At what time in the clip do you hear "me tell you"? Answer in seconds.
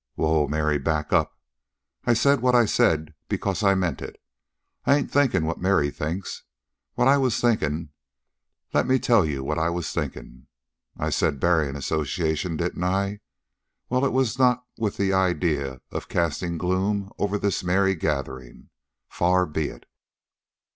8.87-9.43